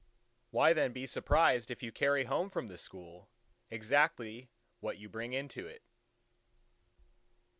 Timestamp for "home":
2.23-2.49